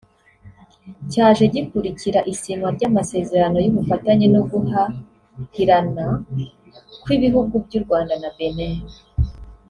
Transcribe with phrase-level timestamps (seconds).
[1.11, 6.05] cyaje gikurikira isinywa ry’amasezerano y’ubufatanye no guhahirana
[7.03, 8.77] kw’ibihugu by’u Rwanda na Benin